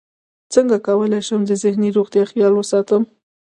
[0.53, 3.03] څنګه کولی شم د ذهني روغتیا خیال وساتم